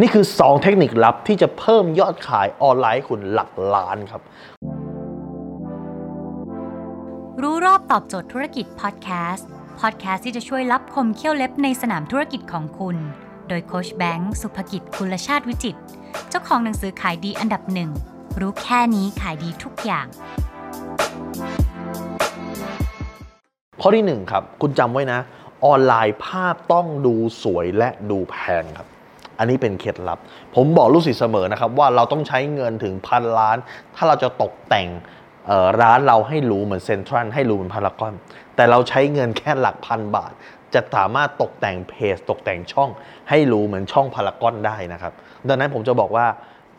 [0.00, 4.22] นี่คือ 2 เทคนิคลับที่จะเพิ่มยอดขายออนไลน์ให้คุณหลักล้านครับ
[7.42, 9.48] รู้รอบตอบโจทย์ธุรกิจพอดแคสต์
[9.80, 12.96] พอดแคสต์ที่จะช่วยรับคมเขี้ยวเล็บในสนามธุรกิจของคุณ
[13.48, 15.80] โดยโคชแบงค์สุภกิจคุณชาติวิจิตร
[16.28, 17.90] เจ้าของหนังสือขายดีอันดับหนึ่ง
[18.40, 20.06] รู้แค่นี้ขายดีทุกอย่าง
[23.80, 25.20] ข้อที่ 1 ครับ คุณจำไว้นะ
[25.64, 28.88] ออนไลน์ภาพต้องดูสวยและดูแพงครับ
[29.38, 30.18] อันนี้เป็นเคล็ดลับ
[30.54, 33.56] ผมบอกลูกศิษย์เสมอนะครับว่าเราต้องใช้เงินถึงพันล้าน
[33.94, 34.88] ถ้าเราจะตกแต่ง
[35.80, 38.14] ร้านเราให้หรูเหมือนเซ็นทรัลให้หรูเหมือนพารากอน
[38.56, 40.32] แต่เราใช้เงินแค่หลักพันบาท
[40.74, 42.90] จะสามารถตกแต่งเพจตกแต่งช่อง
[43.28, 45.12] ให้หรูเหมือนช่องพารากอนได้นะครับ
[45.48, 46.26] ดังนั้นผมจะบอกว่า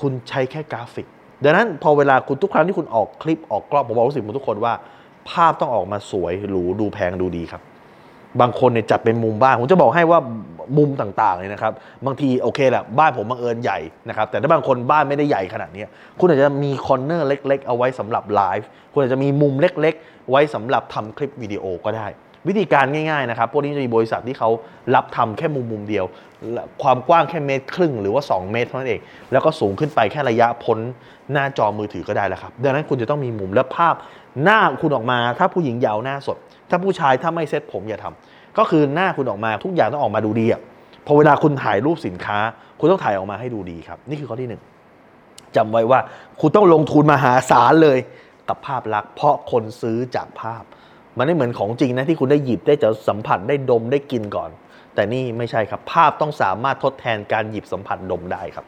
[0.00, 1.06] คุณใช้แค่กราฟิก
[1.44, 4.74] ดังนั้นพอเวลาคุณทุกครั้งที่คุณออกคลิปออกกล้องผมบอกลูกศิษย์ผมทุกคนว่า
[5.30, 7.62] ภาพต้องออกมาสวยหรูดูแพงดูดีครับ
[8.40, 10.20] บางคนเนี่ยจัดเป็นมุมบ้าน ผมจะบอกให้ว่า
[10.78, 11.72] มุมต่างๆเลยนะครับ
[12.06, 13.78] บางทีโอเคแหละบ้านผมบังเอิญใหญ่
[14.08, 15.84] นะครับ แต่ถ้าบางคนบ้านไม่ได้ใหญ่ขนาดนี้
[16.18, 22.06] คุณอาจจะมี corner เล็ก ๆ เอาไว้สำหรับไลฟ์คุณอาจจะมีมุมเล็ก ๆ ไว้สำหรับทำคลิปวิดีโอก็ได้
[22.46, 24.50] วิธีการง่ายๆนะครับ พวกนี้จะมีบริษัทที่เขา
[24.94, 26.04] รับทำแค่มุมมุมเดียว
[26.82, 29.00] ความกว้างแค่เมตรครึ่งหรือว่า 2 เมตรเท่านั้นเอง
[29.32, 30.78] แล้วก็สูงขึ้นไปแค่ระยะพ้น
[31.32, 33.94] หน้าจอมือถือก็ได้แล้วครับ ดังนั้นคุณจะต้องมีมุมและภาพ
[34.42, 36.36] หน้าคุณออกมา ถ้าผู้หญิงยาวหน้าสด
[36.70, 40.60] ถ้าผู้ชายถ้าไม่เซ็ตผมอย่าทำก็คือหน้าคุณออกมาทุกอย่างต้องออกมาดูดีอะ
[41.06, 42.38] พอเวลาคุณถ่ายรูปสินค้า
[42.78, 44.62] คุณต้องถ่ายออกมาให้ดูดีครับ นี่คือข้อที่หนึ่ง
[45.56, 46.00] จำไว้ว่า
[46.40, 47.98] คุณต้องลงทุนมหาศาลเลย
[48.48, 50.62] กับภาพลักษณ์เพราะคนซื้อจากภาพ
[51.16, 54.50] มันไม่เหมือนของจริงนะที่คุณได้หยิบได้จะสัมผัสได้ดมได้กินก่อน
[54.94, 58.66] แต่นี่ไม่ใช่ครับ ภาพต้องสามารถทดแทนการหยิบสัมผัสดมได้ครับ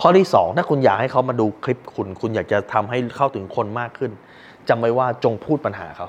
[0.00, 4.10] ข้อที่ 2 ถ้าคุณอยากให้เขามาดูคลิปคุณ คุณอยากจะทำให้เข้าถึงคนมากขึ้น
[4.68, 6.06] จำไว้ว่าจงพูดปัญหาเขา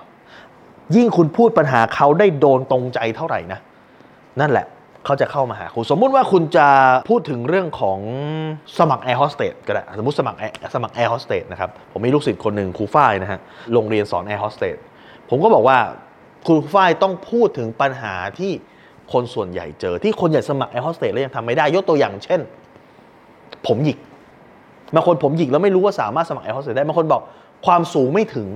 [0.95, 3.59] ยิ่งคุณพูดปัญหาเขาได้โดนตรงใจเท่าไหร่นะ
[4.39, 4.65] นั่นแหละ
[5.05, 6.67] เขาจะเข้ามาหาคุณสมมุติว่าคุณจะ
[7.09, 7.99] พูดถึงเรื่องของ
[8.79, 13.39] สมัครแอร์โฮสเตสก็ได้สมมติสมัคร Air- สมัครแอร์โฮสเตสนะครับ ผมมีลูกศิษย์คนหนึ่งครูฝ้ายนะฮะ
[13.73, 14.77] โรงเรียนสอนแอร์โฮสเตส
[15.29, 15.79] ผมก็บอกว่า
[16.45, 18.51] ครูฝ้ายต้องพูดถึงปัญหาที่
[19.11, 22.39] คนส่วนใหญ่เจอ ที่คนอยากสมัครแอร์โฮสเตสแล้วยังทำไม่ได้ยกตัวอย่างเช่น
[23.67, 23.97] ผมหยิก
[24.95, 27.21] บางคนผมหยิกแล้วไม่รู้ว่าสามารถสมัครแอร์โฮสเตสได้บางคนบอก
[27.65, 28.47] ความสูงไม่ถึง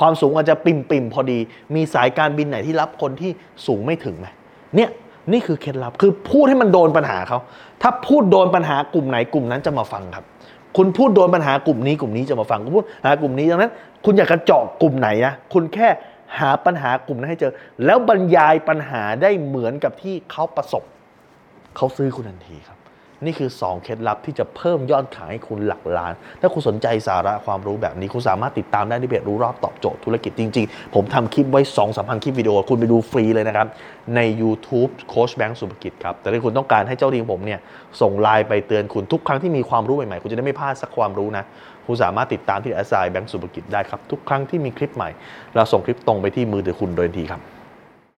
[0.00, 1.38] ความสูงอาจจะปริ่มปริ่มๆพอดี
[1.74, 3.30] มีสายการบินไหนที่รับคนที่
[3.66, 4.26] สูงไม่ถึงไหม
[4.76, 4.90] เนี่ย
[5.32, 7.38] นี่คือเคล็ดลับคือพูดให้มันโดนปัญหาเขา
[7.82, 10.24] ถ้าพูดโดนปัญหากลุ่มไหนกลุ่มนั้นจะมาฟังครับ
[10.76, 13.72] คุณพูดโดนปัญหากลุ่มนี้กลุ่มนี้จะมาฟังคุณพูดปัญหากลุ่มนี้ดังนั้น
[14.04, 15.88] คุณอยากจะเจาะกลุ่มไหนนะคุณแค่
[16.38, 17.52] หาปัญหากลุ่มนั้นให้เจอ
[17.84, 20.82] แล้วบรรยายปัญหาได้เหมือนกับที่เขาประสบ
[21.76, 22.75] เขาซื้อคุณทันทีครับ
[23.24, 33.66] นี่คือ 2 เคล็ดลับที่จะเพิ่มยอดขายให้คุณหลักล้าน ถ้าคุณสนใจสาระความรู้แบบนี้ คุณสามารถติดตามได้ที่เพจรู้รอบตอบโจทย์ธุรกิจจริง ๆ ผมทำคลิปไว้ 2 3 0 0 0 คลิปวิดีโอ คุณไปดูฟรีเลยนะครับ
[34.16, 37.60] ใน YouTube โค้ชแบงค์สุภกิจครับ แต่ถ้าคุณต้องการให้เจ้าทีมผมเนี่ย
[38.00, 41.44] ส่งไลน์ไปเตือนคุณทุกครั้งที่มีความรู้ใหม่ๆ คุณจะได้ไม่พลาดสักความรู้นะ
[41.86, 45.10] คุณสามารถติดตามที่แอสไซแบงค์สุภกิจได้ครับทุกครั้งที่มีคลิปใหม่
[45.54, 47.55] เราส่งคลิปตรงไปที่มือถือคุณโดยทันทีครับ